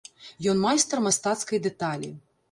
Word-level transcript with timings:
Ён 0.53 0.61
майстар 0.61 1.03
мастацкай 1.07 1.61
дэталі. 1.67 2.09